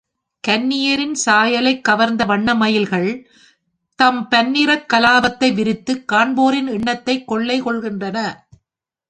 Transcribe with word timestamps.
கன்னியரின் 0.47 1.11
சாயலைக் 1.11 1.83
கவர்ந்த 1.83 2.25
வண்ணமயில்கள், 2.25 3.25
தம் 3.95 4.27
பன்னிறக் 4.31 4.85
கலாபத்தை 4.93 5.53
விரித்துக் 5.53 6.11
காண்போரின் 6.11 6.67
எண்ணத்தைக் 6.67 7.27
கொள்ளை 7.27 7.63
கொள்கின்றன. 7.63 8.33